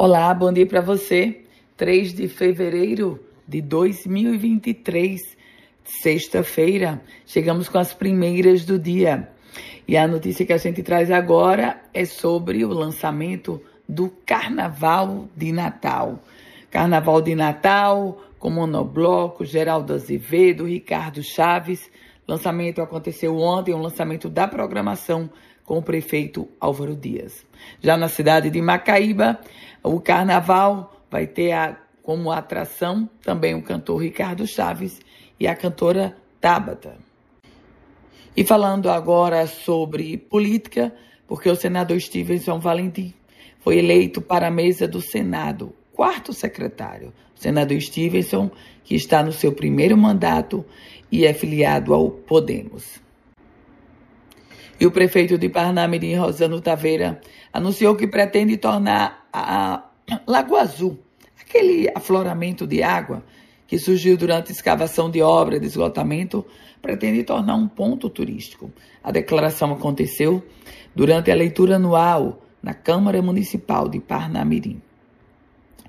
Olá, 0.00 0.32
bom 0.32 0.52
dia 0.52 0.64
para 0.64 0.80
você. 0.80 1.40
3 1.76 2.14
de 2.14 2.28
fevereiro 2.28 3.18
de 3.48 3.60
2023, 3.60 5.36
sexta-feira. 5.82 7.02
Chegamos 7.26 7.68
com 7.68 7.78
as 7.78 7.92
primeiras 7.92 8.64
do 8.64 8.78
dia. 8.78 9.28
E 9.88 9.96
a 9.96 10.06
notícia 10.06 10.46
que 10.46 10.52
a 10.52 10.56
gente 10.56 10.84
traz 10.84 11.10
agora 11.10 11.82
é 11.92 12.04
sobre 12.04 12.64
o 12.64 12.68
lançamento 12.68 13.60
do 13.88 14.08
Carnaval 14.24 15.28
de 15.36 15.50
Natal. 15.50 16.22
Carnaval 16.70 17.20
de 17.20 17.34
Natal, 17.34 18.22
com 18.38 18.50
monobloco, 18.50 19.44
Geraldo 19.44 19.94
Azevedo, 19.94 20.64
Ricardo 20.64 21.24
Chaves. 21.24 21.90
Lançamento 22.28 22.82
aconteceu 22.82 23.38
ontem, 23.38 23.72
um 23.72 23.80
lançamento 23.80 24.28
da 24.28 24.46
programação 24.46 25.30
com 25.64 25.78
o 25.78 25.82
prefeito 25.82 26.46
Álvaro 26.60 26.94
Dias. 26.94 27.46
Já 27.80 27.96
na 27.96 28.06
cidade 28.06 28.50
de 28.50 28.60
Macaíba, 28.60 29.40
o 29.82 29.98
carnaval 29.98 31.02
vai 31.10 31.26
ter 31.26 31.52
a, 31.52 31.78
como 32.02 32.30
atração 32.30 33.08
também 33.22 33.54
o 33.54 33.62
cantor 33.62 34.02
Ricardo 34.02 34.46
Chaves 34.46 35.00
e 35.40 35.46
a 35.46 35.56
cantora 35.56 36.18
Tabata. 36.38 36.98
E 38.36 38.44
falando 38.44 38.90
agora 38.90 39.46
sobre 39.46 40.18
política, 40.18 40.94
porque 41.26 41.48
o 41.48 41.56
senador 41.56 41.98
Stevenson 41.98 42.58
Valentim 42.58 43.14
foi 43.60 43.78
eleito 43.78 44.20
para 44.20 44.48
a 44.48 44.50
mesa 44.50 44.86
do 44.86 45.00
Senado, 45.00 45.74
quarto 45.98 46.32
secretário. 46.32 47.12
Senador 47.34 47.80
Stevenson, 47.80 48.52
que 48.84 48.94
está 48.94 49.20
no 49.20 49.32
seu 49.32 49.50
primeiro 49.50 49.96
mandato 49.96 50.64
e 51.10 51.26
é 51.26 51.34
filiado 51.34 51.92
ao 51.92 52.08
Podemos. 52.08 53.00
E 54.78 54.86
o 54.86 54.92
prefeito 54.92 55.36
de 55.36 55.48
Parnamirim, 55.48 56.14
Rosano 56.14 56.60
Taveira, 56.60 57.20
anunciou 57.52 57.96
que 57.96 58.06
pretende 58.06 58.56
tornar 58.56 59.28
a 59.32 59.90
Lagoa 60.24 60.60
Azul, 60.60 61.00
aquele 61.40 61.90
afloramento 61.92 62.64
de 62.64 62.80
água 62.80 63.24
que 63.66 63.76
surgiu 63.76 64.16
durante 64.16 64.52
escavação 64.52 65.10
de 65.10 65.20
obra 65.20 65.58
de 65.58 65.66
esgotamento, 65.66 66.46
pretende 66.80 67.24
tornar 67.24 67.56
um 67.56 67.66
ponto 67.66 68.08
turístico. 68.08 68.70
A 69.02 69.10
declaração 69.10 69.72
aconteceu 69.72 70.44
durante 70.94 71.32
a 71.32 71.34
leitura 71.34 71.74
anual 71.74 72.40
na 72.62 72.72
Câmara 72.72 73.20
Municipal 73.20 73.88
de 73.88 73.98
Parnamirim. 73.98 74.80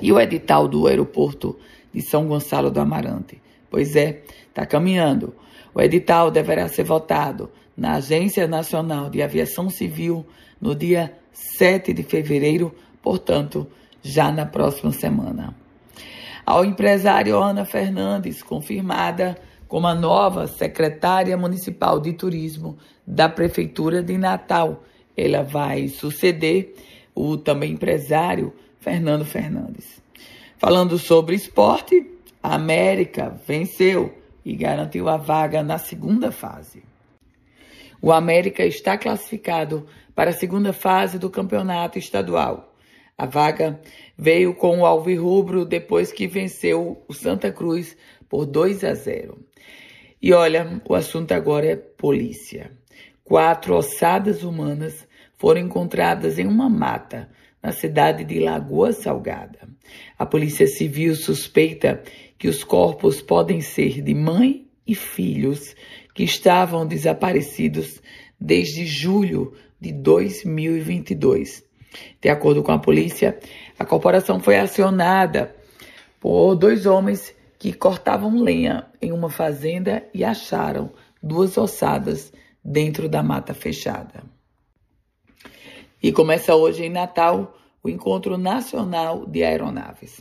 E 0.00 0.12
o 0.12 0.20
edital 0.20 0.66
do 0.66 0.86
aeroporto 0.86 1.58
de 1.92 2.02
São 2.02 2.26
Gonçalo 2.26 2.70
do 2.70 2.80
Amarante? 2.80 3.40
Pois 3.70 3.96
é, 3.96 4.22
está 4.48 4.66
caminhando. 4.66 5.34
O 5.74 5.80
edital 5.80 6.30
deverá 6.30 6.68
ser 6.68 6.84
votado 6.84 7.50
na 7.76 7.94
Agência 7.94 8.46
Nacional 8.46 9.08
de 9.08 9.22
Aviação 9.22 9.70
Civil 9.70 10.26
no 10.60 10.74
dia 10.74 11.16
7 11.32 11.92
de 11.92 12.02
fevereiro, 12.02 12.74
portanto, 13.02 13.66
já 14.02 14.30
na 14.30 14.44
próxima 14.44 14.92
semana. 14.92 15.54
Ao 16.44 16.64
empresário 16.64 17.38
Ana 17.38 17.64
Fernandes, 17.64 18.42
confirmada 18.42 19.38
como 19.68 19.86
a 19.86 19.94
nova 19.94 20.46
secretária 20.46 21.34
municipal 21.36 21.98
de 21.98 22.12
turismo 22.12 22.76
da 23.06 23.28
Prefeitura 23.28 24.02
de 24.02 24.18
Natal. 24.18 24.82
Ela 25.16 25.42
vai 25.42 25.88
suceder 25.88 26.74
o 27.14 27.38
também 27.38 27.72
empresário 27.72 28.52
Fernando 28.82 29.24
Fernandes. 29.24 30.02
Falando 30.58 30.98
sobre 30.98 31.36
esporte, 31.36 32.04
a 32.42 32.56
América 32.56 33.40
venceu 33.46 34.12
e 34.44 34.56
garantiu 34.56 35.08
a 35.08 35.16
vaga 35.16 35.62
na 35.62 35.78
segunda 35.78 36.32
fase. 36.32 36.82
O 38.00 38.10
América 38.10 38.66
está 38.66 38.98
classificado 38.98 39.86
para 40.16 40.30
a 40.30 40.34
segunda 40.34 40.72
fase 40.72 41.16
do 41.16 41.30
campeonato 41.30 41.96
estadual. 41.96 42.74
A 43.16 43.24
vaga 43.24 43.80
veio 44.18 44.52
com 44.52 44.80
o 44.80 44.84
Alvirrubro 44.84 45.64
depois 45.64 46.10
que 46.10 46.26
venceu 46.26 47.04
o 47.06 47.14
Santa 47.14 47.52
Cruz 47.52 47.96
por 48.28 48.44
2 48.44 48.82
a 48.82 48.94
0. 48.94 49.38
E 50.20 50.32
olha, 50.32 50.82
o 50.88 50.96
assunto 50.96 51.30
agora 51.30 51.66
é 51.66 51.76
polícia. 51.76 52.72
Quatro 53.22 53.76
ossadas 53.76 54.42
humanas 54.42 55.06
foram 55.36 55.60
encontradas 55.60 56.36
em 56.36 56.48
uma 56.48 56.68
mata 56.68 57.30
na 57.62 57.72
cidade 57.72 58.24
de 58.24 58.40
Lagoa 58.40 58.92
Salgada. 58.92 59.60
A 60.18 60.26
Polícia 60.26 60.66
Civil 60.66 61.14
suspeita 61.14 62.02
que 62.38 62.48
os 62.48 62.64
corpos 62.64 63.22
podem 63.22 63.60
ser 63.60 64.02
de 64.02 64.14
mãe 64.14 64.66
e 64.86 64.94
filhos 64.94 65.76
que 66.14 66.24
estavam 66.24 66.86
desaparecidos 66.86 68.02
desde 68.38 68.84
julho 68.84 69.52
de 69.80 69.92
2022. 69.92 71.64
De 72.20 72.28
acordo 72.28 72.62
com 72.62 72.72
a 72.72 72.78
polícia, 72.78 73.38
a 73.78 73.84
corporação 73.84 74.40
foi 74.40 74.58
acionada 74.58 75.54
por 76.20 76.54
dois 76.54 76.86
homens 76.86 77.34
que 77.58 77.72
cortavam 77.72 78.42
lenha 78.42 78.86
em 79.00 79.12
uma 79.12 79.30
fazenda 79.30 80.04
e 80.12 80.24
acharam 80.24 80.90
duas 81.22 81.56
ossadas 81.56 82.32
dentro 82.64 83.08
da 83.08 83.22
mata 83.22 83.54
fechada. 83.54 84.24
E 86.02 86.10
começa 86.10 86.56
hoje 86.56 86.84
em 86.84 86.90
Natal 86.90 87.56
o 87.80 87.88
Encontro 87.88 88.36
Nacional 88.36 89.24
de 89.24 89.44
Aeronaves. 89.44 90.20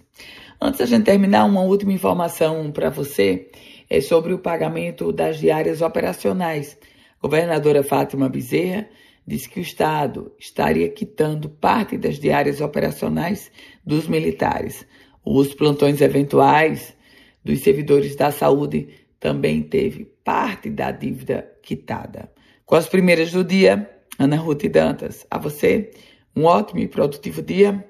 Antes 0.61 0.79
da 0.79 0.85
gente 0.85 1.05
terminar, 1.05 1.45
uma 1.45 1.63
última 1.63 1.91
informação 1.91 2.71
para 2.71 2.91
você 2.91 3.49
é 3.89 3.99
sobre 3.99 4.31
o 4.31 4.37
pagamento 4.37 5.11
das 5.11 5.39
diárias 5.39 5.81
operacionais. 5.81 6.77
A 7.17 7.27
governadora 7.27 7.81
Fátima 7.81 8.29
Bezerra 8.29 8.87
disse 9.25 9.49
que 9.49 9.59
o 9.59 9.63
Estado 9.63 10.31
estaria 10.37 10.87
quitando 10.87 11.49
parte 11.49 11.97
das 11.97 12.19
diárias 12.19 12.61
operacionais 12.61 13.51
dos 13.83 14.07
militares. 14.07 14.85
Os 15.25 15.51
plantões 15.51 15.99
eventuais 15.99 16.95
dos 17.43 17.59
servidores 17.61 18.15
da 18.15 18.29
saúde 18.29 18.87
também 19.19 19.63
teve 19.63 20.05
parte 20.23 20.69
da 20.69 20.91
dívida 20.91 21.51
quitada. 21.63 22.31
Com 22.67 22.75
as 22.75 22.87
primeiras 22.87 23.31
do 23.31 23.43
dia, 23.43 23.89
Ana 24.21 24.37
Ruth 24.37 24.65
Dantas, 24.67 25.25
a 25.31 25.37
você 25.37 25.91
um 26.35 26.45
ótimo 26.45 26.79
e 26.79 26.87
produtivo 26.87 27.41
dia, 27.41 27.83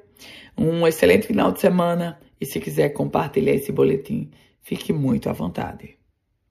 um 0.57 0.87
excelente 0.87 1.27
final 1.27 1.51
de 1.51 1.59
semana 1.59 2.17
e 2.39 2.45
se 2.45 2.59
quiser 2.59 2.89
compartilhar 2.89 3.53
esse 3.53 3.71
boletim, 3.71 4.31
Fique 4.61 4.93
muito 4.93 5.27
à 5.27 5.33
vontade. 5.33 5.97